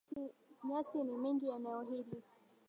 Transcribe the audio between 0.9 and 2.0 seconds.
ni mingi eneo